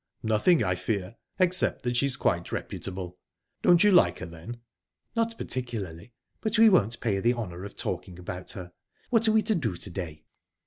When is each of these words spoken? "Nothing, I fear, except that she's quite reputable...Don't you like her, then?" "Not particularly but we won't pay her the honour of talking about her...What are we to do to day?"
"Nothing, 0.23 0.63
I 0.63 0.73
fear, 0.73 1.17
except 1.37 1.83
that 1.83 1.95
she's 1.95 2.17
quite 2.17 2.51
reputable...Don't 2.51 3.83
you 3.83 3.91
like 3.91 4.17
her, 4.17 4.25
then?" 4.25 4.59
"Not 5.15 5.37
particularly 5.37 6.15
but 6.39 6.57
we 6.57 6.69
won't 6.69 6.99
pay 7.01 7.13
her 7.17 7.21
the 7.21 7.35
honour 7.35 7.63
of 7.65 7.75
talking 7.75 8.17
about 8.17 8.53
her...What 8.53 9.27
are 9.27 9.31
we 9.31 9.43
to 9.43 9.53
do 9.53 9.75
to 9.75 9.89
day?" 9.91 10.25